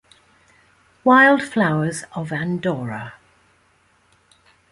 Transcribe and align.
Wild 1.03 1.43
Flowers 1.43 2.05
of 2.15 2.31
Andorra. 2.33 3.13